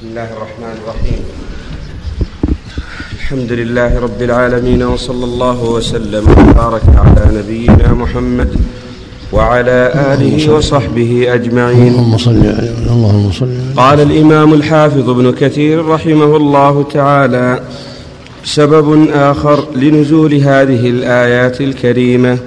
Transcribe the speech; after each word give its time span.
بسم 0.00 0.08
الله 0.08 0.32
الرحمن 0.36 0.74
الرحيم. 0.82 1.22
الحمد 3.12 3.52
لله 3.52 4.00
رب 4.00 4.22
العالمين 4.22 4.82
وصلى 4.82 5.24
الله 5.24 5.64
وسلم 5.64 6.24
وبارك 6.30 6.82
على 6.96 7.38
نبينا 7.38 7.92
محمد 7.94 8.56
وعلى 9.32 9.92
آله 10.12 10.52
وصحبه 10.52 11.34
أجمعين. 11.34 11.92
اللهم 11.92 12.18
صل 12.18 12.44
اللهم 12.90 13.32
صل 13.32 13.48
قال 13.76 14.00
الإمام 14.00 14.54
الحافظ 14.54 15.10
ابن 15.10 15.32
كثير 15.32 15.84
رحمه 15.86 16.36
الله 16.36 16.82
تعالى 16.82 17.60
سبب 18.44 19.08
آخر 19.12 19.64
لنزول 19.76 20.34
هذه 20.34 20.90
الآيات 20.90 21.60
الكريمة. 21.60 22.38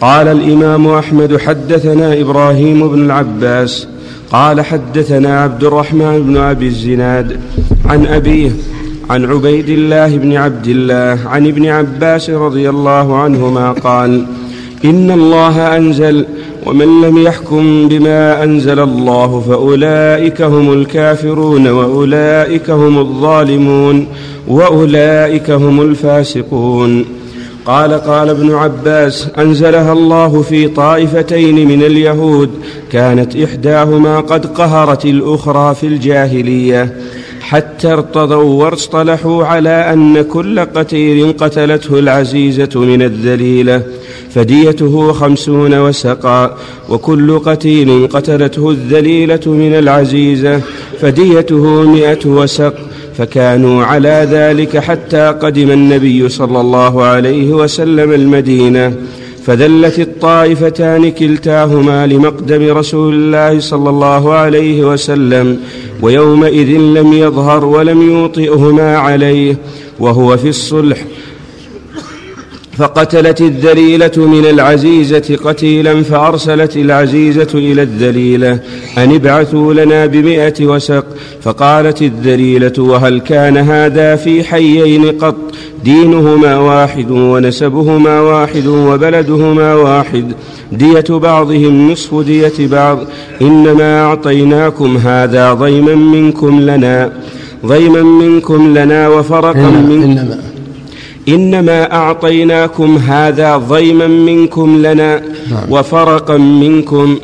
قال 0.00 0.28
الإمام 0.28 0.88
أحمد 0.88 1.36
حدثنا 1.36 2.20
إبراهيم 2.20 2.88
بن 2.88 3.04
العباس 3.04 3.88
قال 4.32 4.60
حدثنا 4.60 5.40
عبد 5.40 5.64
الرحمن 5.64 6.22
بن 6.22 6.36
أبي 6.36 6.66
الزناد 6.66 7.40
عن 7.84 8.06
أبيه 8.06 8.50
عن 9.10 9.24
عبيد 9.24 9.68
الله 9.68 10.16
بن 10.16 10.36
عبد 10.36 10.66
الله 10.66 11.28
عن 11.28 11.46
ابن 11.46 11.66
عباس 11.66 12.30
رضي 12.30 12.70
الله 12.70 13.16
عنهما 13.18 13.72
قال 13.72 14.26
إن 14.84 15.10
الله 15.10 15.76
أنزل 15.76 16.26
ومن 16.66 17.00
لم 17.00 17.18
يحكم 17.18 17.88
بما 17.88 18.44
أنزل 18.44 18.80
الله 18.80 19.40
فأولئك 19.48 20.42
هم 20.42 20.72
الكافرون 20.72 21.68
وأولئك 21.68 22.70
هم 22.70 22.98
الظالمون 22.98 24.06
وأولئك 24.48 25.50
هم 25.50 25.80
الفاسقون. 25.80 27.04
قال 27.66 27.92
قال 27.92 28.28
ابن 28.28 28.54
عباس 28.54 29.28
أنزلها 29.38 29.92
الله 29.92 30.42
في 30.42 30.68
طائفتين 30.68 31.68
من 31.68 31.82
اليهود 31.82 32.50
كانت 32.92 33.36
إحداهما 33.36 34.20
قد 34.20 34.46
قهرت 34.46 35.04
الأخرى 35.04 35.74
في 35.74 35.86
الجاهلية. 35.86 36.96
حتى 37.40 37.92
ارتضوا 37.92 38.64
واصطلحوا 38.64 39.44
على 39.44 39.92
أن 39.92 40.22
كل 40.22 40.60
قتيل 40.60 41.32
قتلته 41.32 41.98
العزيزة 41.98 42.80
من 42.80 43.02
الذليلة. 43.02 43.82
فديته 44.34 45.12
خمسون 45.12 45.78
وسقا 45.78 46.56
وكل 46.88 47.38
قتيل 47.38 48.08
قتلته 48.12 48.70
الذليلة 48.70 49.40
من 49.46 49.74
العزيزة 49.74 50.60
فديته 51.00 51.82
مائه 51.82 52.26
وسق. 52.26 52.74
فكانوا 53.18 53.84
على 53.84 54.28
ذلك 54.30 54.78
حتى 54.78 55.34
قدم 55.42 55.70
النبي 55.70 56.28
صلى 56.28 56.60
الله 56.60 57.02
عليه 57.02 57.52
وسلم 57.52 58.12
المدينة 58.12 58.92
فذلت 59.46 59.98
الطائفتان 59.98 61.10
كلتاهما 61.10 62.06
لمقدم 62.06 62.76
رسول 62.76 63.14
الله 63.14 63.60
صلى 63.60 63.90
الله 63.90 64.32
عليه 64.32 64.84
وسلم 64.84 65.58
ويومئذ 66.02 66.68
لم 66.68 67.12
يظهر 67.12 67.64
ولم 67.64 68.10
يوطئهما 68.10 68.96
عليه 68.96 69.56
وهو 69.98 70.36
في 70.36 70.48
الصلح 70.48 70.98
فقتلت 72.78 73.40
الذليلة 73.40 74.10
من 74.16 74.46
العزيزة 74.46 75.38
قتيلا 75.44 76.02
فأرسلت 76.02 76.76
العزيزة 76.76 77.48
إلى 77.54 77.82
الذليلة 77.82 78.58
أن 78.98 79.14
ابعثوا 79.14 79.74
لنا 79.74 80.06
بمئة 80.06 80.66
وسق. 80.66 81.04
فقالت 81.42 82.02
الذليلة 82.02 82.72
وهل 82.78 83.20
كان 83.20 83.56
هذا 83.56 84.16
في 84.16 84.44
حيين 84.44 85.04
قط؟ 85.04 85.36
دينهما 85.84 86.58
واحد 86.58 87.10
ونسبهما 87.10 88.20
واحد 88.20 88.66
وبلدهما 88.66 89.74
واحد. 89.74 90.32
دية 90.72 91.04
بعضهم 91.10 91.90
نصف 91.90 92.14
دية 92.14 92.52
بعض. 92.58 92.98
إنما 93.42 94.00
أعطيناكم 94.00 94.96
هذا 94.96 95.52
ضيما 95.52 95.94
منكم 95.94 96.60
لنا. 96.60 97.12
ضيما 97.66 98.02
منكم 98.02 98.78
لنا 98.78 99.08
وفرقا 99.08 99.70
منكم 99.70 100.02
إنما 100.02 100.45
إنما 101.28 101.92
أعطيناكم 101.92 102.96
هذا 102.96 103.56
ضيما 103.56 104.06
منكم 104.06 104.82
لنا 104.86 105.22
وفرقا 105.70 106.36
منكم. 106.36 107.18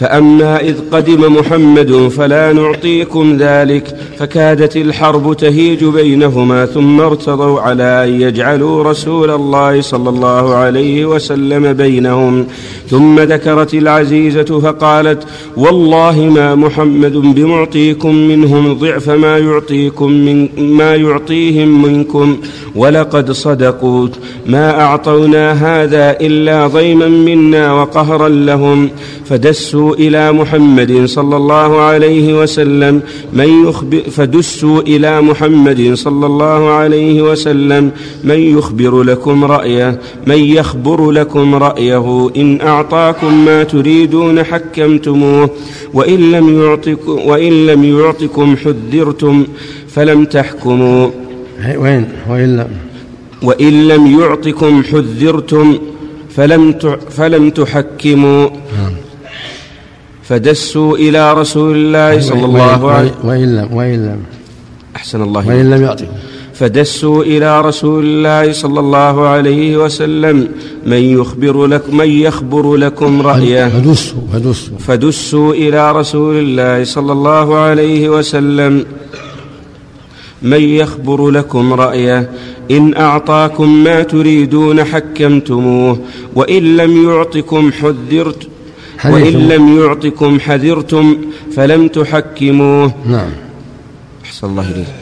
فأما 0.00 0.60
إذ 0.60 0.76
قدم 0.92 1.36
محمد 1.36 2.08
فلا 2.08 2.52
نعطيكم 2.52 3.36
ذلك 3.36 3.96
فكادت 4.18 4.76
الحرب 4.76 5.36
تهيج 5.36 5.84
بينهما 5.84 6.66
ثم 6.66 7.00
ارتضوا 7.00 7.60
على 7.60 8.04
أن 8.04 8.20
يجعلوا 8.20 8.82
رسول 8.82 9.30
الله 9.30 9.80
صلى 9.80 10.08
الله 10.08 10.54
عليه 10.54 11.06
وسلم 11.06 11.72
بينهم. 11.72 12.46
ثم 12.90 13.20
ذكرت 13.20 13.74
العزيزة 13.74 14.60
فقالت 14.60 15.26
والله 15.56 16.20
ما 16.20 16.54
محمد 16.54 17.12
بمعطيكم 17.12 18.14
منهم 18.14 18.74
ضعف 18.74 19.10
ما 19.10 19.38
يعطيكم 19.38 20.10
من 20.10 20.48
ما 20.58 20.94
يعطيهم 20.94 21.82
منكم 21.82 22.36
ولقد 22.74 23.32
صدقوا 23.32 24.08
ما 24.46 24.80
أعطونا 24.80 25.52
هذا 25.52 26.16
إلا 26.20 26.66
ضيما 26.66 27.08
منا 27.08 27.72
وقهرا 27.72 28.28
لهم 28.28 28.90
فدسوا 29.24 29.87
إلى 29.94 30.32
محمد 30.32 31.04
صلى 31.04 31.36
الله 31.36 31.80
عليه 31.80 32.42
وسلم. 32.42 33.00
من 33.32 33.68
يخبر 33.68 34.00
فدسوا 34.00 34.80
إلى 34.80 35.20
محمد 35.20 35.94
صلى 35.94 36.26
الله 36.26 36.70
عليه 36.70 37.22
وسلم. 37.22 37.90
من 38.24 38.38
يخبر 38.58 39.02
لكم 39.02 39.44
رأيه 39.44 40.00
من 40.26 40.38
يخبر 40.38 41.10
لكم 41.10 41.54
رأيه. 41.54 42.30
إن 42.36 42.60
أعطاكم 42.60 43.44
ما 43.44 43.64
تريدون 43.64 44.44
حكمتموه. 44.44 45.50
وإن 45.94 46.32
لم 46.32 46.62
يعطكم 46.62 47.12
وإن 47.26 47.66
لم 47.66 47.84
يعطكم 47.84 48.56
حذرتم 48.56 49.46
فلم 49.88 50.24
تحكموا. 50.24 51.10
وين؟ 51.76 52.08
وإلا 52.30 52.66
وإن 53.42 53.88
لم 53.88 54.20
يعطكم 54.20 54.82
حذرتم 54.82 55.78
فلم 56.30 56.74
فلم 57.10 57.50
تحكموا. 57.50 58.48
فدسوا 60.28 60.96
إلى 60.96 61.32
رسول 61.32 61.76
الله 61.76 62.20
صلى 62.20 62.44
الله 62.44 62.90
عليه 62.90 63.12
وإن 63.24 63.56
لم 63.56 63.68
وإن 63.72 64.06
لم 64.06 64.20
أحسن 64.96 65.22
الله 65.22 65.48
وإن 65.48 65.70
لم 65.70 65.82
يعطكم 65.82 66.06
فدسوا 66.54 67.22
إلى 67.22 67.60
رسول 67.60 68.04
الله 68.04 68.52
صلى 68.52 68.80
الله 68.80 69.28
عليه 69.28 69.76
وسلم. 69.76 70.48
من 70.86 70.96
يخبر 70.96 71.66
لكم 71.66 71.96
من 71.96 72.08
يخبر 72.08 72.76
لكم 72.76 73.22
رأيه. 73.22 73.68
فدسوا 73.68 74.20
فدسوا. 74.32 74.78
فدسوا 74.78 75.54
إلى 75.54 75.92
رسول 75.92 76.34
الله 76.38 76.84
صلى 76.84 77.12
الله 77.12 77.56
عليه 77.56 78.08
وسلم. 78.08 78.84
من 80.42 80.60
يخبر 80.60 81.30
لكم 81.30 81.72
رأيه. 81.72 82.30
إن 82.70 82.94
أعطاكم 82.96 83.84
ما 83.84 84.02
تريدون 84.02 84.84
حكمتموه. 84.84 85.98
وإن 86.34 86.76
لم 86.76 87.08
يعطكم 87.08 87.72
حذرت 87.72 88.48
وإن 89.04 89.48
لم 89.48 89.78
يعطكم 89.78 90.40
حذرتم 90.40 91.16
فلم 91.56 91.88
تحكموه. 91.88 92.92
نعم. 93.06 93.30
أحسن 94.24 94.46
الله 94.46 94.70
إليك. 94.70 94.97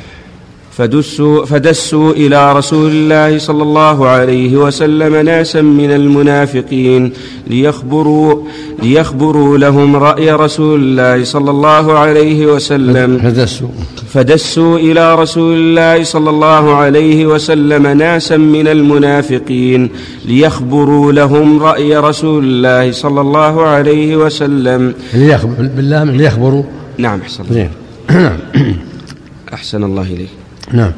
فدسوا, 0.76 1.44
فدسوا 1.44 2.12
إلى 2.12 2.52
رسول 2.52 2.90
الله 2.90 3.38
صلى 3.38 3.62
الله 3.62 4.08
عليه 4.08 4.56
وسلم 4.56 5.16
ناسا 5.16 5.60
من 5.62 5.90
المنافقين 5.90 7.12
ليخبروا, 7.46 8.42
ليخبروا 8.82 9.58
لهم 9.58 9.96
رأي 9.96 10.32
رسول 10.32 10.80
الله 10.80 11.24
صلى 11.24 11.50
الله 11.50 11.98
عليه 11.98 12.46
وسلم. 12.46 13.18
فدسوا. 13.18 13.68
فدسوا 14.08 14.78
إلى 14.78 15.14
رسول 15.14 15.56
الله 15.56 16.04
صلى 16.04 16.30
الله 16.30 16.74
عليه 16.74 17.26
وسلم 17.26 17.86
ناسا 17.86 18.36
من 18.36 18.68
المنافقين 18.68 19.90
ليخبروا 20.24 21.12
لهم 21.12 21.62
رأي 21.62 21.96
رسول 21.96 22.44
الله 22.44 22.92
صلى 22.92 23.20
الله 23.20 23.62
عليه 23.62 24.16
وسلم. 24.16 24.94
ليخبر 25.14 25.70
بالله 25.76 26.04
ليخبروا. 26.04 26.62
نعم 26.98 27.20
أحسن 27.20 27.44
الله. 27.44 27.54
زين 27.54 27.70
أحسن 29.52 29.84
الله 29.84 30.02
إليك. 30.02 30.45
نعم. 30.72 30.92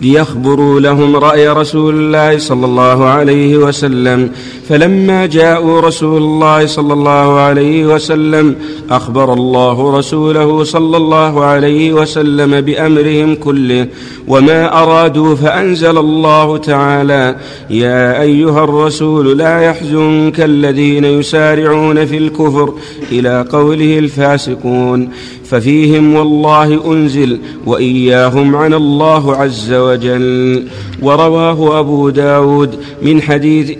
ليخبروا 0.00 0.80
لهم 0.80 1.16
رأي 1.16 1.48
رسول 1.48 1.94
الله 1.94 2.38
صلى 2.38 2.66
الله 2.66 3.04
عليه 3.04 3.56
وسلم. 3.56 4.30
فلما 4.68 5.26
جاءوا 5.26 5.80
رسول 5.80 6.22
الله 6.22 6.66
صلى 6.66 6.92
الله 6.92 7.40
عليه 7.40 7.86
وسلم 7.86 8.56
أخبر 8.90 9.32
الله 9.32 9.98
رسوله 9.98 10.64
صلى 10.64 10.96
الله 10.96 11.44
عليه 11.44 11.92
وسلم 11.92 12.60
بأمرهم 12.60 13.34
كله 13.34 13.86
وما 14.28 14.82
أرادوا 14.82 15.36
فأنزل 15.36 15.98
الله 15.98 16.56
تعالى 16.56 17.36
يا 17.70 18.20
أيها 18.22 18.64
الرسول 18.64 19.38
لا 19.38 19.60
يحزنك 19.60 20.40
الذين 20.40 21.04
يسارعون 21.04 22.06
في 22.06 22.16
الكفر 22.16 22.74
إلى 23.12 23.46
قوله 23.52 23.98
الفاسقون. 23.98 25.08
ففيهم 25.50 26.14
والله 26.14 26.92
أنزل 26.92 27.38
وإياهم 27.66 28.56
عن 28.56 28.74
الله 28.74 29.36
عز 29.36 29.72
وجل. 29.72 30.66
ورواه 31.02 31.80
أبو 31.80 32.08
داود 32.08 32.78
من 33.02 33.22
حديث 33.22 33.70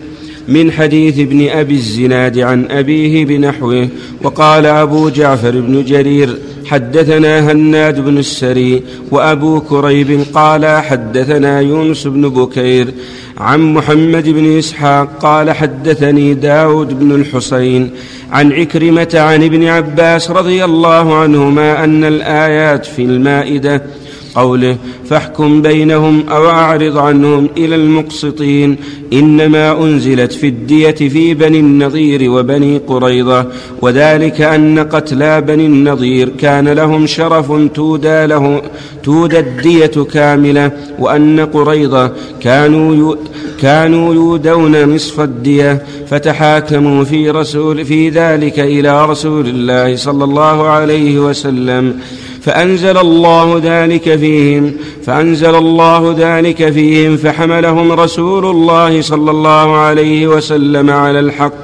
من 0.49 0.73
حديث 0.73 1.19
ابن 1.19 1.49
أبي 1.49 1.75
الزناد 1.75 2.39
عن 2.39 2.67
أبيه 2.71 3.25
بنحوه 3.25 3.89
وقال 4.23 4.67
أبو 4.67 5.09
جعفر 5.09 5.61
بن 5.61 5.85
جرير 5.85 6.39
حدثنا 6.65 7.53
هناد 7.53 8.05
بن 8.05 8.19
السري 8.19 8.83
وأبو 9.11 9.61
كريب 9.61 10.25
قال 10.35 10.67
حدثنا 10.67 11.61
يونس 11.61 12.07
بن 12.07 12.29
بكير 12.29 12.95
عن 13.39 13.75
محمد 13.75 14.29
بن 14.29 14.59
إسحاق 14.59 15.19
قال 15.23 15.51
حدثني 15.51 16.35
داود 16.35 16.99
بن 16.99 17.13
الحسين 17.13 17.91
عن 18.33 18.53
عكرمة 18.53 19.11
عن 19.15 19.45
ابن 19.45 19.67
عباس 19.67 20.31
رضي 20.31 20.65
الله 20.65 21.15
عنهما 21.15 21.85
أن 21.85 22.05
الآيات 22.05 22.87
في 22.87 23.03
المائدة 23.03 23.83
قوله 24.35 24.77
فاحكم 25.05 25.63
بينهم 25.63 26.29
أو 26.29 26.49
أعرض 26.49 26.99
عنهم 26.99 27.49
إلى 27.57 27.75
المقسطين 27.75 28.77
إنما 29.13 29.85
أنزلت 29.85 30.33
في 30.33 30.49
الديه 30.49 30.91
في 30.91 31.35
بني 31.35 31.61
النضير 31.61 32.31
وبني 32.31 32.79
قريظة 32.79 33.47
وذلك 33.83 34.41
أن 34.41 34.79
قتلى 34.79 35.41
بني 35.41 35.67
النضير 35.67 36.29
كان 36.29 36.69
لهم 36.69 37.07
شرف 37.07 37.53
تودى 37.75 38.27
له 38.27 38.63
تودى 39.03 39.39
الدية 39.39 40.07
كاملة 40.13 40.73
وأن 40.99 41.41
قريظة 41.41 42.13
كانوا 42.41 43.17
كانوا 43.63 44.15
يودون 44.15 44.95
نصف 44.95 45.21
الدية 45.21 45.83
فتحاكموا 46.07 47.05
في 47.05 47.31
رسول 47.31 47.85
في 47.85 48.09
ذلك 48.09 48.59
إلى 48.61 49.07
رسول 49.07 49.47
الله 49.47 49.97
صلى 49.97 50.25
الله 50.25 50.69
عليه 50.69 51.19
وسلم 51.19 52.01
فأنزل 52.43 52.99
الله 52.99 53.61
ذلك 53.65 54.17
فيهم 54.17 54.73
فأنزل 55.07 55.55
الله 55.55 56.15
ذلك 56.19 56.73
فيهم 56.73 57.17
فحملهم 57.17 57.93
رسول 57.93 58.47
الله 58.47 59.03
صلى 59.03 59.31
الله 59.31 59.77
عليه 59.77 60.27
وسلم 60.27 60.91
على 60.91 61.21
الحق 61.21 61.55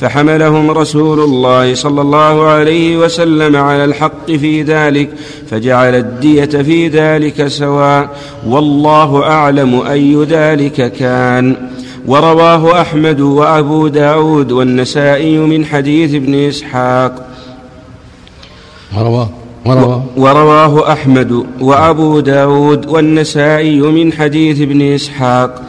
فحملهم 0.00 0.70
رسول 0.70 1.20
الله 1.20 1.74
صلى 1.74 2.00
الله 2.00 2.46
عليه 2.46 2.96
وسلم 2.96 3.56
على 3.56 3.84
الحق 3.84 4.26
في 4.26 4.62
ذلك 4.62 5.10
فجعل 5.50 5.94
الدية 5.94 6.44
في 6.44 6.88
ذلك 6.88 7.46
سواء 7.46 8.16
والله 8.46 9.22
أعلم 9.22 9.80
أي 9.80 10.24
ذلك 10.24 10.92
كان. 10.92 11.56
ورواه 12.06 12.80
أحمد 12.80 13.20
وأبو 13.20 13.88
داود 13.88 14.52
والنسائي 14.52 15.38
من 15.38 15.64
حديث 15.64 16.14
ابن 16.14 16.34
إسحاق. 16.34 17.28
ورواه 18.96 19.30
ورواه 19.66 19.97
ورواه 20.18 20.92
أحمد 20.92 21.46
وأبو 21.60 22.20
داود 22.20 22.86
والنسائي 22.86 23.80
من 23.80 24.12
حديث 24.12 24.60
ابن 24.60 24.82
إسحاق. 24.82 25.62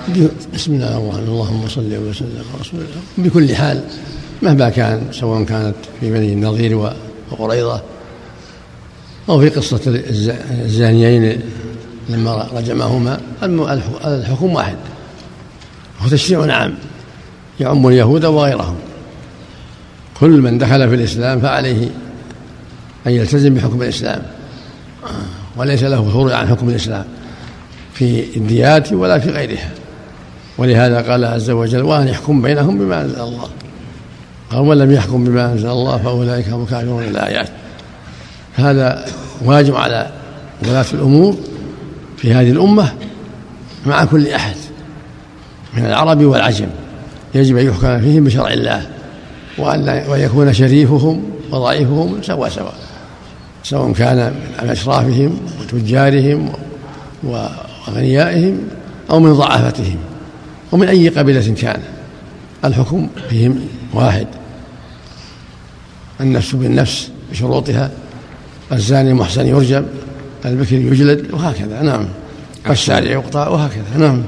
بسم 0.54 0.74
الله 0.74 0.98
الرحمن 0.98 1.10
الرحيم. 1.10 1.34
اللهم 1.34 1.68
صل 1.68 1.94
وسلم 2.10 2.44
على 2.54 2.62
رسول 2.62 2.80
الله. 2.80 3.30
بكل 3.30 3.56
حال 3.56 3.82
مهما 4.42 4.70
كان 4.70 5.02
سواء 5.12 5.44
كانت 5.44 5.76
في 6.00 6.12
بني 6.12 6.34
النظير 6.34 6.92
وقريضة 7.32 7.82
أو 9.30 9.40
في 9.40 9.50
قصة 9.50 9.82
الزانيين 10.66 11.42
لما 12.10 12.48
رجمهما 12.54 13.20
الحكم 14.06 14.54
واحد. 14.54 14.78
هو 16.02 16.08
تشريع 16.10 16.56
عام 16.56 16.74
يعم 17.60 17.88
اليهود 17.88 18.26
وغيرهم. 18.26 18.76
كل 20.20 20.42
من 20.42 20.58
دخل 20.58 20.90
في 20.90 20.96
الإسلام 20.96 21.40
فعليه 21.40 21.90
أن 23.08 23.12
يلتزم 23.12 23.54
بحكم 23.54 23.82
الإسلام. 23.82 24.22
وليس 25.60 25.84
له 25.84 26.10
خروج 26.12 26.32
عن 26.32 26.48
حكم 26.48 26.70
الإسلام 26.70 27.06
في 27.94 28.38
الديات 28.38 28.94
ولا 28.94 29.20
في 29.20 29.30
غيرها. 29.30 29.70
ولهذا 30.58 31.12
قال 31.12 31.26
عز 31.26 31.50
وجل 31.50 31.82
وأن 31.82 32.08
يحكم 32.08 32.42
بينهم 32.42 32.78
بما 32.78 33.02
أنزل 33.02 33.22
الله. 33.22 33.50
قال 34.52 34.60
ومن 34.60 34.78
لم 34.78 34.92
يحكم 34.92 35.24
بما 35.24 35.46
أنزل 35.52 35.70
الله 35.70 35.98
فأولئك 35.98 36.50
هم 36.50 36.64
الكافرون 36.64 37.04
الآيات 37.04 37.50
هذا 38.54 39.06
واجب 39.46 39.76
على 39.76 40.12
ولاة 40.68 40.86
الأمور 40.94 41.36
في 42.18 42.34
هذه 42.34 42.52
الأمة 42.52 42.94
مع 43.86 44.06
كل 44.06 44.28
أحد 44.28 44.56
من 45.74 45.86
العرب 45.86 46.24
والعجم. 46.24 46.68
يجب 47.36 47.58
أن 47.58 47.68
يحكم 47.68 48.02
فيهم 48.02 48.24
بشرع 48.24 48.54
الله 48.54 48.88
وأن 49.58 50.04
ويكون 50.10 50.54
شريفهم 50.54 51.24
وضعيفهم 51.52 52.22
سوا 52.22 52.50
سوا 52.50 52.89
سواء 53.64 53.92
كان 53.92 54.34
من 54.64 54.70
أشرافهم 54.70 55.40
وتجارهم 55.62 56.52
وأغنيائهم 57.24 58.58
أو 59.10 59.20
من 59.20 59.34
ضعافتهم 59.34 59.98
ومن 60.72 60.88
أي 60.88 61.10
قبيلة 61.10 61.54
كان. 61.62 61.80
الحكم 62.66 63.08
فيهم 63.30 63.60
واحد. 63.94 64.28
النفس 66.22 66.56
بالنفس 66.56 67.10
بشروطها. 67.32 67.92
الزاني 68.72 69.12
المحسن 69.12 69.48
يرجم 69.48 69.86
البكر 70.46 70.76
يجلد 70.76 71.34
وهكذا. 71.34 71.82
نعم. 71.82 72.06
والشارع 72.70 73.12
يقطع 73.12 73.48
وهكذا. 73.48 73.98
نعم. 73.98 74.24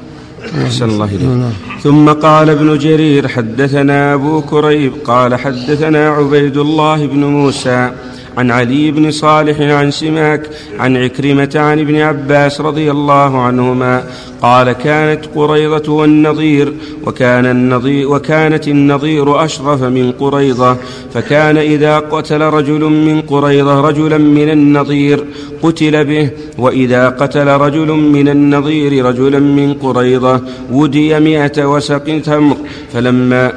أحسن 0.65 0.89
الله 0.89 1.05
إليك. 1.05 1.21
نعم. 1.21 1.51
ثم 1.83 2.09
قال 2.09 2.49
ابن 2.49 2.77
جرير 2.77 3.27
حدثنا 3.27 4.13
أبو 4.13 4.41
كريب 4.41 4.93
قال 5.05 5.35
حدثنا 5.35 6.09
عبيد 6.09 6.57
الله 6.57 7.07
بن 7.07 7.23
موسى 7.23 7.91
عن 8.37 8.51
علي 8.51 8.91
بن 8.91 9.11
صالح 9.11 9.61
عن 9.61 9.91
سماك 9.91 10.49
عن 10.79 10.97
عكرمة 10.97 11.51
عن 11.55 11.79
ابن 11.79 11.95
عباس 11.95 12.61
رضي 12.61 12.91
الله 12.91 13.41
عنهما 13.41 14.03
قال 14.41 14.71
كانت 14.71 15.25
قريضة 15.35 15.93
والنظير 15.93 16.73
وكان 17.05 17.45
النظير 17.45 18.09
وكانت 18.09 18.67
النظير 18.67 19.45
أشرف 19.45 19.83
من 19.83 20.11
قريضة 20.11 20.77
فكان 21.13 21.57
إذا 21.57 21.99
قتل 21.99 22.41
رجل 22.41 22.79
من 22.79 23.21
قريضة 23.21 23.81
رجلا 23.81 24.17
من 24.17 24.49
النظير 24.49 25.25
قتل 25.61 26.05
به 26.05 26.29
وإذا 26.57 27.09
قتل 27.09 27.47
رجل 27.47 27.87
من 27.87 28.29
النظير 28.29 29.05
رجلا 29.05 29.39
من 29.39 29.73
قريضة 29.73 30.41
ودي 30.71 31.19
مئة 31.19 31.65
وسق 31.65 32.21
تمر 32.25 32.57
فلما 32.93 33.53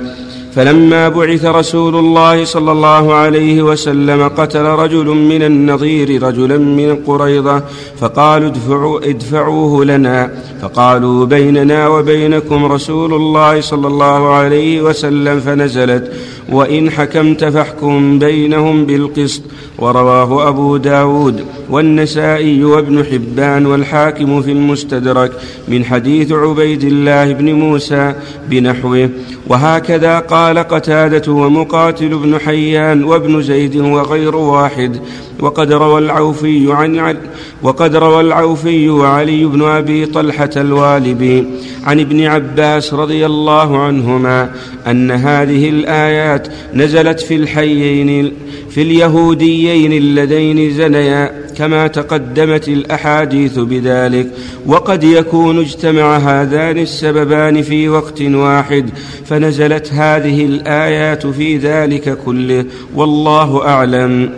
فلما 0.54 1.08
بعث 1.08 1.44
رسول 1.44 1.96
الله 1.96 2.44
صلى 2.44 2.72
الله 2.72 3.14
عليه 3.14 3.62
وسلم 3.62 4.28
قتل 4.28 4.62
رجل 4.62 5.06
من 5.06 5.42
النظير 5.42 6.22
رجلا 6.22 6.58
من 6.58 6.96
قريضة 7.06 7.62
فقالوا 8.00 8.48
ادفعوا 8.48 9.10
ادفعوه 9.10 9.84
لنا. 9.84 10.30
فقالوا 10.62 11.26
بيننا 11.26 11.88
وبينكم 11.88 12.64
رسول 12.64 13.14
الله 13.14 13.60
صلى 13.60 13.86
الله 13.86 14.34
عليه 14.34 14.82
وسلم 14.82 15.40
فنزلت. 15.40 16.12
وإن 16.52 16.90
حكمت 16.90 17.44
فاحكم 17.44 18.18
بينهم 18.18 18.86
بالقسط. 18.86 19.42
ورواه 19.78 20.48
أبو 20.48 20.76
داود 20.76 21.44
والنسائي 21.70 22.64
وابن 22.64 23.04
حبان 23.04 23.66
والحاكم 23.66 24.42
في 24.42 24.52
المستدرك 24.52 25.32
من 25.68 25.84
حديث 25.84 26.32
عبيد 26.32 26.84
الله 26.84 27.32
بن 27.32 27.52
موسى 27.52 28.14
بنحوه. 28.50 29.08
وهكذا 29.46 30.18
قال 30.18 30.58
قتادة 30.58 31.32
ومقاتل 31.32 32.08
بن 32.08 32.38
حيان 32.38 33.04
وابن 33.04 33.42
زيد 33.42 33.76
وغير 33.76 34.36
واحد. 34.36 35.00
وقد 35.40 35.72
روى 35.72 35.98
العوفي 35.98 36.72
عن 36.72 37.16
وقد 37.62 37.96
روى 37.96 38.20
العوفي 38.20 38.88
وعلي 38.88 39.44
بن 39.44 39.62
أبي 39.62 40.06
طلحة 40.06 40.50
الوالبي 40.56 41.44
عن 41.84 42.00
ابن 42.00 42.24
عباس 42.24 42.94
رضي 42.94 43.26
الله 43.26 43.78
عنهما 43.78 44.50
أن 44.86 45.10
هذه 45.10 45.68
الآيات 45.68 46.48
نزلت 46.74 47.20
في 47.20 47.36
الحيين 47.36 48.32
في 48.70 48.82
اليهوديين 48.82 49.92
اللذين 49.92 50.70
زنيا 50.70 51.44
كما 51.56 51.86
تقدمت 51.86 52.68
الأحاديث 52.68 53.58
بذلك 53.58 54.30
وقد 54.66 55.04
يكون 55.04 55.58
اجتمع 55.58 56.16
هذان 56.16 56.78
السببان 56.78 57.62
في 57.62 57.88
وقت 57.88 58.22
واحد 58.22 58.90
فنزلت 59.24 59.92
هذه 59.92 60.46
الآيات 60.46 61.26
في 61.26 61.56
ذلك 61.56 62.18
كله 62.24 62.64
والله 62.94 63.66
أعلم. 63.66 64.30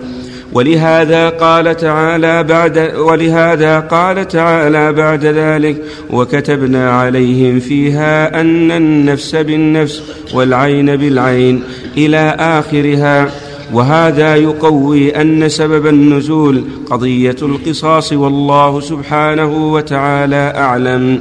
ولهذا 0.57 1.29
قال 1.29 1.77
تعالى 1.77 2.43
بعد 2.43 2.93
ولهذا 2.97 3.81
قال 3.81 4.29
تعالى 4.29 4.93
بعد 4.93 5.25
ذلك 5.25 5.83
وكتبنا 6.11 6.91
عليهم 6.91 7.61
فيها 7.61 8.41
أن 8.41 8.71
النفس 8.71 9.37
بالنفس 9.37 10.03
والعين 10.35 10.97
بالعين 10.97 11.63
إلى 11.97 12.37
آخرها. 12.39 13.31
وهذا 13.73 14.37
يقوي 14.37 15.21
أن 15.21 15.49
سبب 15.49 15.87
النزول 15.87 16.65
قضية 16.91 17.37
القصاص 17.43 18.13
والله 18.13 18.81
سبحانه 18.81 19.73
وتعالى 19.73 20.53
أعلم. 20.57 21.21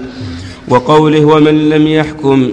وقوله 0.69 1.25
ومن 1.25 1.69
لم 1.69 1.87
يحكم 1.87 2.51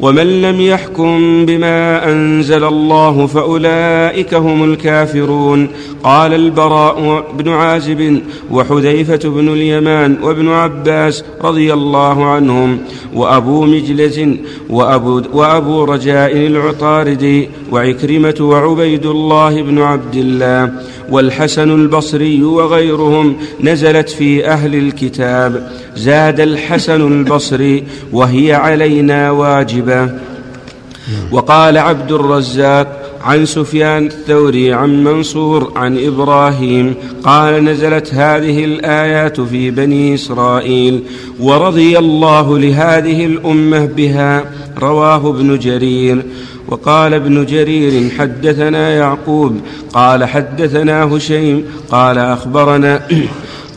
ومن 0.00 0.42
لم 0.42 0.60
يحكم 0.60 1.46
بما 1.46 2.10
أنزل 2.10 2.64
الله 2.64 3.26
فأولئك 3.26 4.34
هم 4.34 4.64
الكافرون. 4.64 5.68
قال 6.04 6.34
البراء 6.34 7.24
بن 7.38 7.48
عازب 7.48 8.20
وحذيفة 8.50 9.28
بن 9.28 9.48
اليمان 9.48 10.16
وابن 10.22 10.48
عباس 10.48 11.24
رضي 11.44 11.72
الله 11.72 12.24
عنهم 12.24 12.78
وأبو 13.14 13.64
مجلس 13.64 14.20
وأبو, 14.70 15.22
وأبو 15.32 15.84
رجاء 15.84 16.36
العطاردي 16.36 17.48
وعكرمة 17.72 18.34
وعبيد 18.40 19.06
الله 19.06 19.62
بن 19.62 19.78
عبد 19.78 20.14
الله 20.14 20.72
والحسن 21.10 21.70
البصري 21.70 22.42
وغيرهم 22.42 23.36
نزلت 23.60 24.08
في 24.08 24.48
أهل 24.48 24.74
الكتاب. 24.74 25.70
زاد 25.96 26.40
الحسن 26.40 27.20
البصري 27.20 27.84
وهي 28.12 28.52
علينا 28.52 29.30
واجبة. 29.30 30.10
وقال 31.32 31.78
عبد 31.78 32.12
الرزاق 32.12 32.97
عن 33.22 33.46
سفيان 33.46 34.06
الثوري 34.06 34.72
عن 34.72 35.04
منصور 35.04 35.72
عن 35.76 36.06
إبراهيم 36.06 36.94
قال 37.24 37.64
نزلت 37.64 38.14
هذه 38.14 38.64
الآيات 38.64 39.40
في 39.40 39.70
بني 39.70 40.14
إسرائيل 40.14 41.02
ورضي 41.40 41.98
الله 41.98 42.58
لهذه 42.58 43.26
الأمة 43.26 43.86
بها 43.86 44.44
رواه 44.78 45.30
ابن 45.30 45.58
جرير. 45.58 46.22
وقال 46.68 47.14
ابن 47.14 47.46
جرير 47.46 48.10
حدثنا 48.10 48.90
يعقوب 48.90 49.60
قال 49.92 50.24
حدثنا 50.24 51.04
هشيم 51.04 51.64
قال 51.90 52.18
أخبرنا 52.18 53.02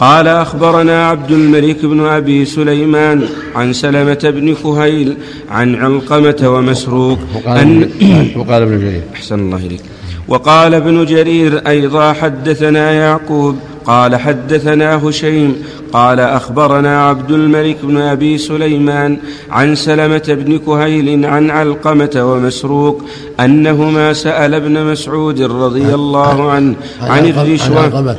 قال 0.02 0.28
أخبرنا 0.28 1.08
عبد 1.08 1.32
الملك 1.32 1.86
بن 1.86 2.06
أبي 2.06 2.46
سليمان 2.46 3.28
عن 3.56 3.74
سلمة 3.74 4.20
بن 4.24 4.56
كهيل 4.64 5.18
عن 5.52 5.76
علقمة 5.76 6.42
ومسروق 6.44 7.20
وقال, 7.36 7.58
أن 7.58 7.90
وقال 8.36 8.62
ابن 8.62 8.80
جرير. 8.80 9.02
أحسن 9.14 9.40
الله 9.40 9.58
إليك. 9.58 9.82
وقال 10.28 10.74
ابن 10.74 11.06
جرير 11.06 11.68
أيضا 11.68 12.14
حدثنا 12.14 12.92
يعقوب 12.92 13.56
قال 13.86 14.16
حدثنا 14.16 15.08
هشيم 15.08 15.56
قال 15.94 16.20
أخبرنا 16.20 17.04
عبد 17.06 17.32
الملك 17.32 17.78
بن 17.84 17.98
أبي 17.98 18.38
سليمان 18.38 19.18
عن 19.52 19.76
سلمة 19.76 20.24
بن 20.28 20.58
كهيل 20.58 21.26
عن 21.26 21.50
علقمة 21.50 22.12
ومسروق 22.16 23.02
أنهما 23.40 24.14
سأل 24.14 24.54
ابن 24.54 24.86
مسعود 24.86 25.42
رضي 25.42 25.94
الله 25.96 26.52
عنه 26.52 26.76
عن 27.02 27.26
الرشوة. 27.26 28.16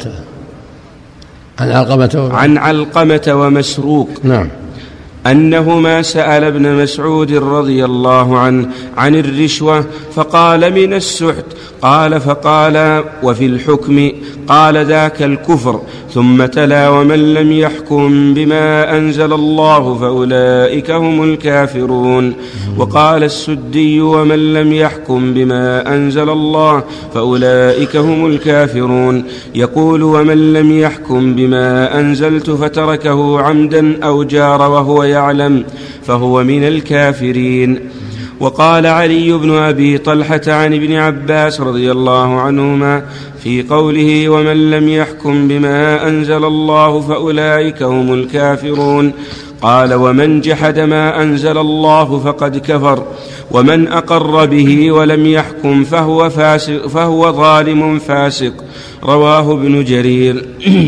عن 1.61 1.71
علقمة 1.71 2.31
عن 2.33 2.59
علقمة 2.59 3.27
ومسروق. 3.29 4.11
نعم. 4.25 4.49
انهما 5.27 6.03
سأل 6.03 6.45
ابن 6.45 6.83
مسعود 6.83 7.33
رضي 7.33 7.85
الله 7.85 8.39
عنه 8.39 8.69
عن 8.97 9.15
الرشوة 9.15 9.85
فقال 10.15 10.75
من 10.75 10.95
السحت. 10.95 11.45
قال 11.83 12.21
فقال 12.21 13.05
وفي 13.23 13.47
الحكم 13.47 14.11
قال 14.49 14.87
ذاك 14.87 15.23
الكفر 15.23 15.81
ثم 16.15 16.45
تلا 16.47 16.89
ومن 16.89 17.35
لم 17.35 17.53
يحكم 17.53 18.35
بما 18.35 18.97
أنزل 18.97 19.33
الله 19.33 19.95
فأولئك 19.95 20.91
هم 20.91 21.23
الكافرون. 21.23 22.35
وقال 22.79 23.25
السدي 23.25 24.01
ومن 24.01 24.55
لم 24.55 24.73
يحكم 24.73 25.35
بما 25.35 25.95
أنزل 25.95 26.31
الله 26.31 26.83
فأولئك 27.15 27.97
هم 27.97 28.27
الكافرون. 28.27 29.25
يقول 29.55 30.03
ومن 30.03 30.53
لم 30.53 30.79
يحكم 30.79 31.35
بما 31.35 32.01
أنزلت 32.01 32.51
فتركه 32.51 33.41
عمدا 33.41 34.05
أو 34.05 34.23
جار 34.23 34.71
وهو 34.71 35.05
يعلم 35.13 35.65
فهو 36.07 36.45
من 36.45 36.65
الكافرين. 36.65 37.81
وقال 38.41 38.87
علي 38.87 39.33
بن 39.33 39.51
أبي 39.51 39.99
طلحة 39.99 40.41
عن 40.47 40.75
ابن 40.75 40.93
عباس 40.93 41.61
رضي 41.61 41.91
الله 41.91 42.41
عنهما 42.41 43.03
في 43.43 43.63
قوله 43.63 44.29
ومن 44.29 44.71
لم 44.71 44.89
يحكم 44.89 45.49
بما 45.49 46.09
أنزل 46.09 46.45
الله 46.45 47.01
فأولئك 47.01 47.83
هم 47.83 48.15
الكافرون 48.15 49.13
قال 49.63 49.95
ومن 49.95 50.41
جحد 50.41 50.79
ما 50.79 51.23
أنزل 51.23 51.59
الله 51.59 52.19
فقد 52.19 52.59
كفر 52.59 53.07
ومن 53.51 53.89
أقر 53.89 54.47
به 54.47 54.93
ولم 54.93 55.27
يحكم 55.27 55.85
فهو 55.85 56.31
فاسق 56.31 56.87
فهو 56.87 57.33
ظالم 57.33 57.99
فاسق 57.99 58.53
رواه 59.05 59.53
ابن 59.53 59.85
جرير. 59.85 60.45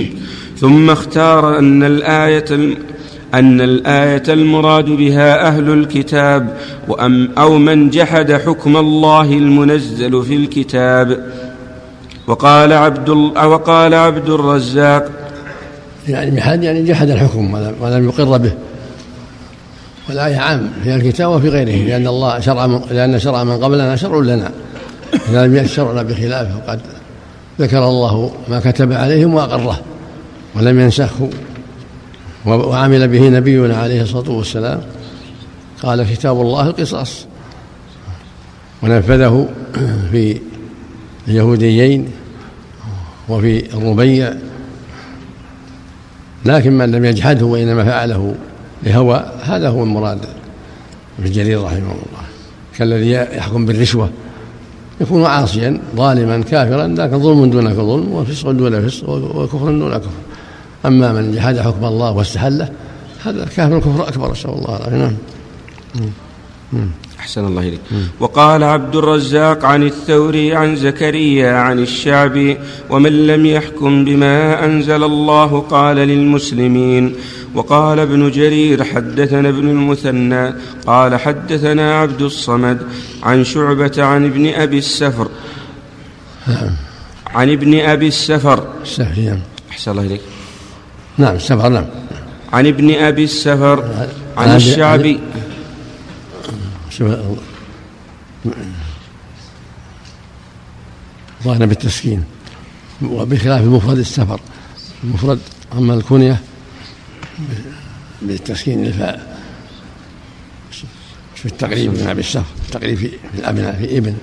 ثم 0.60 0.90
اختار 0.90 1.58
أن 1.58 1.82
الآية 1.82 2.76
أن 3.34 3.60
الآية 3.60 4.22
المراد 4.28 4.84
بها 4.84 5.48
أهل 5.48 5.72
الكتاب 5.72 6.56
وأم 6.88 7.30
أو 7.38 7.58
من 7.58 7.90
جحد 7.90 8.32
حكم 8.32 8.76
الله 8.76 9.32
المنزل 9.32 10.22
في 10.22 10.36
الكتاب. 10.36 11.26
وقال 12.26 12.72
عبد 12.72 13.08
وقال 13.08 13.94
عبد 13.94 14.28
الرزاق 14.28 15.10
يعني 16.08 16.36
جحد 16.36 16.62
يعني 16.62 16.82
جحد 16.82 17.10
الحكم 17.10 17.54
ولم 17.80 18.08
يقر 18.08 18.36
به. 18.38 18.52
والآية 20.08 20.36
عام 20.36 20.70
في 20.84 20.94
الكتاب 20.94 21.30
وفي 21.30 21.48
غيره 21.48 21.88
لأن 21.88 22.06
الله 22.06 22.40
شرع 22.40 22.66
من 22.66 22.80
لأن 22.90 23.18
شرع 23.18 23.44
من 23.44 23.64
قبلنا 23.64 23.96
شرع 23.96 24.18
لنا. 24.18 24.50
إذا 25.30 25.46
لم 25.46 25.56
يشرعنا 25.56 26.02
بخلافه 26.02 26.58
قد 26.68 26.80
ذكر 27.60 27.84
الله 27.84 28.30
ما 28.48 28.60
كتب 28.60 28.92
عليهم 28.92 29.34
وأقره 29.34 29.80
ولم 30.54 30.80
ينسخه. 30.80 31.30
وعمل 32.46 33.08
به 33.08 33.28
نبينا 33.28 33.76
عليه 33.76 34.02
الصلاة 34.02 34.30
والسلام. 34.30 34.80
قال 35.82 36.10
كتاب 36.10 36.40
الله 36.40 36.66
القصاص 36.66 37.26
ونفذه 38.82 39.48
في 40.10 40.40
اليهوديين 41.28 42.08
وفي 43.28 43.74
الربيع. 43.74 44.34
لكن 46.44 46.78
من 46.78 46.90
لم 46.90 47.04
يجحده 47.04 47.46
وإنما 47.46 47.84
فعله 47.84 48.34
لهوى 48.82 49.24
هذا 49.42 49.68
هو 49.68 49.82
المراد 49.82 50.18
ابن 51.18 51.30
جرير 51.32 51.62
رحمه 51.62 51.76
الله. 51.76 52.24
كالذي 52.78 53.10
يحكم 53.10 53.66
بالرشوة. 53.66 54.10
يكون 55.00 55.24
عاصيا 55.24 55.80
ظالما 55.96 56.42
كافرا 56.42 56.86
لكن 56.86 57.18
ظلم 57.18 57.50
دون 57.50 57.74
ظلم 57.74 58.12
وفسق 58.12 58.50
دون 58.50 58.88
فسق 58.88 59.08
وكفر 59.08 59.66
دون 59.66 59.98
كفر. 59.98 60.23
أما 60.86 61.12
من 61.12 61.32
جحد 61.32 61.58
حكم 61.58 61.84
الله 61.84 62.12
واستحله 62.12 62.68
هذا 63.24 63.44
كافر 63.44 63.78
كفر 63.78 64.08
أكبر 64.08 64.32
نسأل 64.32 64.50
الله 64.50 64.76
العافية. 64.76 65.16
نعم. 65.94 66.90
أحسن 67.20 67.46
الله 67.46 67.62
إليك. 67.62 67.80
وقال 68.20 68.64
عبد 68.64 68.96
الرزاق 68.96 69.64
عن 69.64 69.82
الثوري 69.82 70.54
عن 70.54 70.76
زكريا 70.76 71.52
عن 71.52 71.78
الشعبي 71.78 72.58
ومن 72.90 73.26
لم 73.26 73.46
يحكم 73.46 74.04
بما 74.04 74.64
أنزل 74.64 75.04
الله 75.04 75.60
قال 75.60 75.96
للمسلمين. 75.96 77.14
وقال 77.54 77.98
ابن 77.98 78.30
جرير 78.30 78.84
حدثنا 78.84 79.48
ابن 79.48 79.68
المثنى 79.68 80.54
قال 80.86 81.16
حدثنا 81.16 82.00
عبد 82.00 82.22
الصمد 82.22 82.78
عن 83.22 83.44
شعبة 83.44 83.92
عن 83.98 84.24
ابن 84.24 84.54
أبي 84.54 84.78
السفر. 84.78 85.28
نعم. 86.46 86.70
عن 87.26 87.50
ابن 87.50 87.80
أبي 87.80 88.08
السفر 88.08 88.66
نعم. 88.98 89.38
أحسن 89.70 89.90
الله 89.90 90.02
إليك. 90.02 90.20
نعم 91.18 91.34
السفر 91.34 91.68
نعم. 91.68 91.86
عن 92.52 92.66
ابن 92.66 92.94
أبي 92.94 93.24
السفر 93.24 94.08
عن 94.36 94.56
الشعبي. 94.56 95.20
ظاهر 101.44 101.66
بالتسكين. 101.66 102.24
وبخلاف 103.02 103.62
مفرد 103.62 103.98
السفر 103.98 104.40
المفرد 105.04 105.38
أما 105.72 105.94
الكنية 105.94 106.40
بالتسكين 108.22 108.86
الفاء 108.86 109.38
في 111.34 111.46
التقريب 111.46 111.90
من 111.90 112.06
أبي 112.08 112.20
السفر 112.20 112.44
التقريب 112.66 112.98
في 112.98 113.10
الأبناء 113.34 113.76
في 113.76 113.98
ابن 113.98 114.16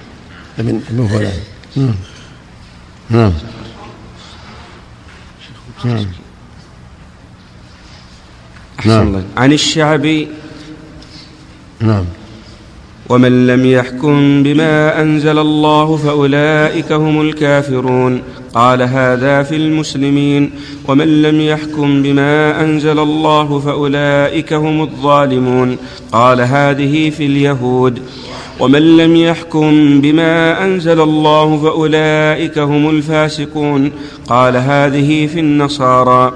ابن 0.60 0.82
ابن 0.90 1.08
فلان. 1.08 1.40
نعم. 3.10 3.34
نعم. 5.86 6.06
نعم. 8.86 9.12
نعم 9.12 9.22
عن 9.38 9.54
الشعبي 9.54 10.28
نعم. 11.80 12.04
ومن 13.10 13.48
لم 13.48 13.66
يحكم 13.66 14.44
بما 14.44 15.02
أنزل 15.02 15.40
الله 15.40 15.98
فأولئك 15.98 16.92
هم 16.92 17.22
الكافرون. 17.22 18.22
قال 18.54 18.82
هذا 18.82 19.44
في 19.44 19.56
المسلمين. 19.56 20.52
ومن 20.88 21.22
لم 21.22 21.42
يحكم 21.42 22.04
بما 22.04 22.64
أنزل 22.64 23.00
الله 23.00 23.60
فأولئك 23.60 24.54
هم 24.54 24.82
الظالمون. 24.82 25.78
قال 26.12 26.42
هذه 26.42 27.10
في 27.10 27.26
اليهود. 27.26 28.00
ومن 28.60 28.98
لم 28.98 29.16
يحكم 29.16 30.02
بما 30.02 30.64
أنزل 30.66 31.02
الله 31.02 31.60
فأولئك 31.64 32.58
هم 32.58 32.90
الفاسقون. 32.90 33.92
قال 34.28 34.58
هذه 34.58 35.28
في 35.28 35.40
النصارى. 35.40 36.34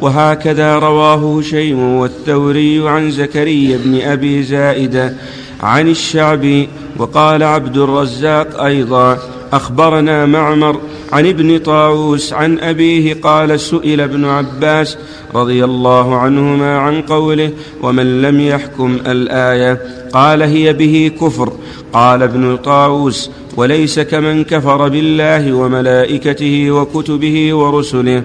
وهكذا 0.00 0.78
رواه 0.78 1.38
هشيم 1.38 1.80
والثوري 1.80 2.88
عن 2.88 3.10
زكريا 3.10 3.78
بن 3.84 4.00
أبي 4.00 4.42
زائدة 4.42 5.14
عن 5.60 5.88
الشعبي 5.88 6.68
وقال 6.96 7.42
عبد 7.42 7.76
الرزاق 7.76 8.62
أيضا 8.62 9.18
أخبرنا 9.52 10.26
معمر 10.26 10.80
عن 11.12 11.26
ابن 11.26 11.58
طاووس 11.58 12.32
عن 12.32 12.58
أبيه 12.58 13.14
قال 13.14 13.60
سئل 13.60 14.00
ابن 14.00 14.24
عباس 14.24 14.98
رضي 15.34 15.64
الله 15.64 16.16
عنهما 16.16 16.78
عن 16.78 17.02
قوله 17.02 17.50
ومن 17.82 18.22
لم 18.22 18.40
يحكم 18.40 18.98
الآية؟ 19.06 19.80
قال 20.12 20.42
هي 20.42 20.72
به 20.72 21.10
كفر. 21.20 21.52
قال 21.92 22.22
ابن 22.22 22.56
طاووس 22.56 23.30
وليس 23.56 24.00
كمن 24.00 24.44
كفر 24.44 24.88
بالله 24.88 25.52
وملائكته 25.52 26.70
وكتبه 26.70 27.54
ورسله. 27.54 28.22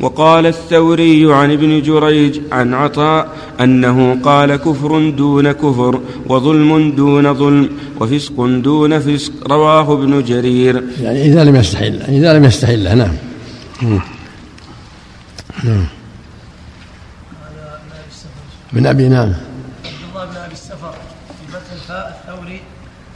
وقال 0.00 0.46
الثوري 0.46 1.34
عن 1.34 1.52
ابن 1.52 1.82
جريج 1.82 2.40
عن 2.52 2.74
عطاء 2.74 3.28
أنه 3.60 4.20
قال 4.22 4.56
كفر 4.56 5.10
دون 5.10 5.52
كفر 5.52 6.00
وظلم 6.26 6.90
دون 6.90 7.34
ظلم 7.34 7.68
وفسق 8.00 8.46
دون 8.46 8.98
فسق. 8.98 9.32
رواه 9.46 9.92
ابن 9.92 10.24
جرير. 10.24 10.82
يعني 11.02 11.22
إذا 11.22 11.44
لم 11.44 11.56
يستحل 11.56 12.02
إذا 12.02 12.38
لم 12.38 12.44
يستحل 12.44 12.98
نعم. 12.98 13.14
نعم. 15.64 15.86
من 18.72 18.86
أبي 18.86 19.08
نعم. 19.08 19.28
عبد 19.28 19.34
الله 20.10 20.24
بن 20.24 20.36
أبي 20.36 20.52
السفر 20.52 20.92
في 21.40 21.52
فتح 21.52 21.72
الفاء 21.72 22.20
الثوري 22.20 22.60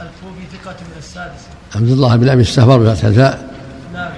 الكوفي 0.01 0.57
ثقة 0.57 0.75
من 0.81 0.97
السادسة 0.97 1.47
عبد 1.75 1.89
الله 1.89 2.15
بن 2.15 2.29
أبي 2.29 2.41
السفر 2.41 2.77
بفتح 2.77 3.05
الفاء؟ 3.05 3.53
نعم. 3.93 4.11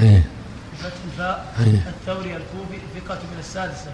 إيه. 0.00 0.24
بفتح 0.72 0.96
الفاء 1.12 1.54
أيه. 1.60 1.82
الثوري 1.88 2.36
الكوفي 2.36 2.78
ثقة 2.94 3.18
من 3.32 3.38
السادسة 3.38 3.90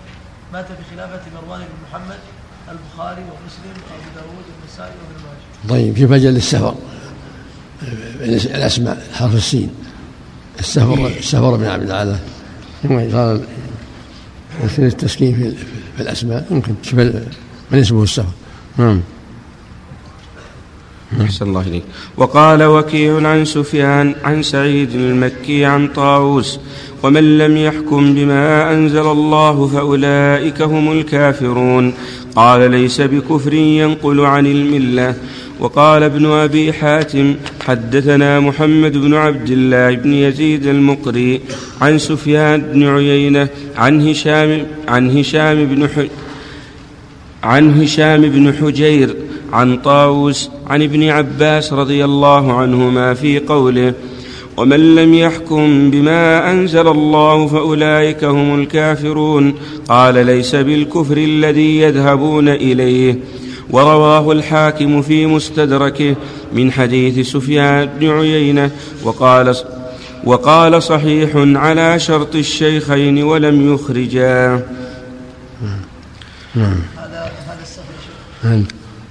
مات 0.53 0.67
في 0.67 0.95
خلافة 0.95 1.21
مروان 1.35 1.61
بن 1.61 1.67
محمد 1.91 2.19
البخاري 2.69 3.23
ومسلم 3.23 3.77
وأبو 3.91 4.11
داود 4.15 4.45
والنسائي 4.61 4.91
وابن 4.91 5.25
ماجه. 5.25 5.81
طيب 5.81 5.95
كيف 5.95 6.13
أجل 6.13 6.37
السفر. 6.37 6.75
الأسماء 8.21 9.07
حرف 9.13 9.35
السين. 9.35 9.71
السفر 10.59 11.07
السفر 11.07 11.57
بن 11.57 11.67
عبد 11.67 11.83
الاعلى 11.83 12.19
ثم 12.83 13.17
قال 13.17 13.45
التسكين 14.79 15.37
في, 15.37 15.57
في 15.97 16.03
الأسماء. 16.03 16.47
يمكن 16.51 16.75
تشوف 16.83 16.95
من 17.71 17.79
اسمه 17.79 18.03
السفر؟ 18.03 18.33
نعم. 18.77 19.01
أحسن 21.21 21.47
الله 21.47 21.61
إليك. 21.61 21.83
وقال 22.17 22.63
وكيع 22.63 23.29
عن 23.29 23.45
سفيان 23.45 24.15
عن 24.25 24.43
سعيد 24.43 24.95
المكي 24.95 25.65
عن 25.65 25.89
طاووس 25.89 26.61
ومن 27.03 27.39
لم 27.39 27.57
يحكم 27.57 28.15
بما 28.15 28.73
أنزل 28.73 29.07
الله 29.07 29.67
فأولئك 29.67 30.63
هم 30.63 30.93
الكافرون. 30.93 31.95
قال 32.37 32.71
ليس 32.71 33.01
بكفر 33.01 33.55
ينقل 33.55 34.21
عن 34.21 34.47
الملة. 34.47 35.15
وقال 35.61 36.03
ابن 36.03 36.27
أبي 36.27 36.73
حاتم 36.73 37.35
حدثنا 37.67 38.41
محمد 38.41 38.93
بن 38.93 39.15
عبد 39.15 39.51
الله 39.51 39.95
بن 39.95 40.13
يزيد 40.13 40.67
المقري 40.67 41.41
عن 41.81 41.99
سفيان 41.99 42.61
بن 42.61 42.87
عيينة 42.89 43.49
عن 43.77 44.09
هشام 44.09 44.67
عن 44.89 45.19
هشام 45.19 45.67
بن 45.67 45.89
عن 47.43 47.83
هشام 47.83 48.21
بن 48.21 48.55
حجير 48.55 49.17
عن 49.53 49.77
طاووس 49.77 50.51
عن 50.67 50.83
ابن 50.83 51.09
عباس 51.09 51.73
رضي 51.73 52.05
الله 52.05 52.53
عنهما 52.53 53.15
في 53.15 53.39
قوله 53.39 53.95
ومن 54.57 54.95
لم 54.95 55.15
يحكم 55.15 55.91
بما 55.91 56.51
أنزل 56.51 56.89
الله 56.89 57.47
فأولئك 57.47 58.25
هم 58.25 58.61
الكافرون 58.61 59.55
قال 59.89 60.27
ليس 60.27 60.55
بالكفر 60.55 61.17
الذي 61.17 61.81
يذهبون 61.81 62.49
إليه 62.49 63.19
ورواه 63.71 64.33
الحاكم 64.33 65.03
في 65.03 65.27
مستدركه 65.27 66.17
من 66.53 66.73
حديث 66.73 67.33
سفيان 67.33 67.89
بن 68.01 68.11
عيينة 68.11 68.71
وقال 69.03 69.57
وقال 70.25 70.83
صحيح 70.83 71.31
على 71.37 71.99
شرط 71.99 72.35
الشيخين 72.35 73.23
ولم 73.23 73.75
يخرجا. 73.75 74.63
هذا 76.55 77.33
هذا 77.47 77.59
السفر 77.63 77.93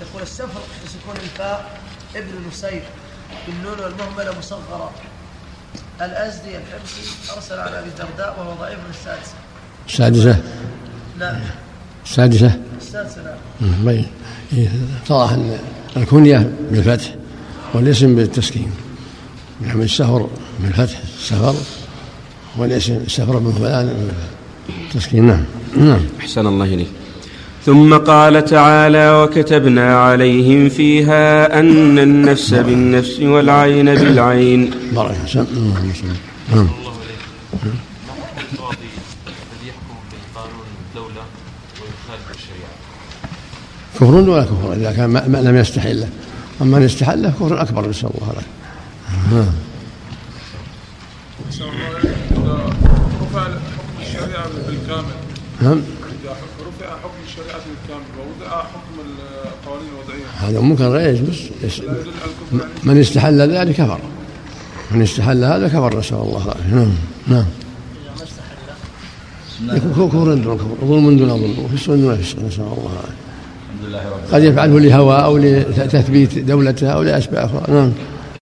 يقول 0.02 0.22
السفر 0.22 0.62
بسكون 0.86 1.16
الفاء 1.24 1.80
نسير 2.66 2.82
بالنون 3.48 3.80
والمهملة 3.80 4.38
مصغره 4.40 4.92
الأزدي 6.02 6.50
الحمصي 6.50 7.34
أرسل 7.36 7.60
على 7.60 7.80
أبي 7.80 7.90
الدرداء 7.90 8.36
وهو 8.40 8.54
ضعيف 8.54 8.78
من 8.80 8.90
السادسة؟ 8.90 9.34
السادسة؟ 9.88 10.44
نعم 11.20 11.36
السادسه 12.06 12.60
السادسه 12.82 13.22
نعم 13.62 14.06
اتضح 15.04 15.32
أن 15.32 15.58
الكنية 15.98 16.52
بالفتح 16.72 17.16
والاسم 17.74 18.16
بالتسكين. 18.16 18.72
نعم 19.62 19.82
السفر 19.82 20.30
بالفتح 20.60 21.00
السفر 21.18 21.56
والاسم 22.58 22.96
السفر 22.96 23.38
بن 23.38 23.52
فلان 23.52 24.12
بالتسكين 24.70 25.28
نعم 25.28 25.44
نعم. 25.78 26.06
أحسن 26.20 26.48
الله 26.48 26.66
إليك. 26.66 26.88
ثم 27.66 27.98
قال 27.98 28.46
تعالى 28.46 29.12
وكتبنا 29.12 30.00
عليهم 30.00 30.70
فيها 30.70 31.60
أن 31.60 32.00
النفس 32.00 32.54
بالنفس 32.54 33.20
والعين 33.20 33.86
بالعين. 33.96 34.74
الله 34.92 35.12
نعم 36.52 36.68
القاضي 38.54 38.90
الدولة 40.90 41.24
ويخالف 41.82 42.32
الشريعة 42.36 42.76
كفر 43.96 44.30
ولا 44.30 44.44
كفر؟ 44.44 44.74
إذا 44.74 44.92
كان 44.92 45.10
ما 45.10 45.38
لم 45.38 45.56
يستحله 45.58 46.10
أما 46.62 46.78
ان 46.78 46.84
استحله 46.84 47.30
كفر 47.30 47.62
أكبر 47.62 47.90
نسال 47.90 48.10
الله. 48.10 48.32
العافيه 48.32 48.56
نعم. 49.32 49.46
رفع 53.22 53.44
حكم 53.44 54.02
الشريعة 54.02 54.48
بالكامل 54.68 55.06
نعم. 55.62 55.72
إذا 55.72 55.82
حكم 55.82 56.05
الشريعة 57.36 57.62
بالكامل 57.66 58.04
ووضع 58.20 58.64
حكم 58.64 58.96
القوانين 59.00 59.90
الوضعية. 59.94 60.26
هذا 60.38 60.60
ممكن 60.60 60.94
لا 60.94 61.10
يجوز 61.10 61.50
من 62.84 62.98
استحل 62.98 63.42
ذلك 63.42 63.76
كفر. 63.76 64.00
من 64.92 65.02
استحل 65.02 65.44
هذا 65.44 65.68
كفر 65.68 66.00
نسأل 66.00 66.18
الله 66.18 66.44
العافية. 66.46 66.76
نعم 66.76 66.94
نعم. 67.28 67.46
يكون 69.78 70.10
كفر 70.10 70.34
دون 70.34 70.58
كفر 70.58 70.86
ظلم 70.86 71.18
دون 71.18 71.30
ظلم 71.30 71.60
وفسق 71.60 71.94
دون 71.94 72.18
فسق 72.18 72.40
نسأل 72.40 72.60
الله 72.60 72.92
العافية. 73.88 74.36
قد 74.36 74.44
يفعله 74.44 74.80
لهوى 74.80 75.16
أو 75.16 75.38
لتثبيت 75.38 76.40
دولته 76.40 76.88
أو 76.88 77.04
لاسباب 77.04 77.46
أخرى. 77.46 77.74
نعم. 77.74 77.92